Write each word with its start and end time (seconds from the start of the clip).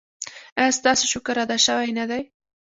ایا 0.59 0.71
ستاسو 0.79 1.03
شکر 1.13 1.35
ادا 1.43 1.57
شوی 1.65 1.91
نه 1.99 2.05
دی؟ 2.09 2.21